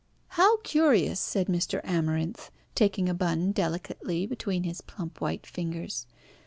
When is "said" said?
1.19-1.45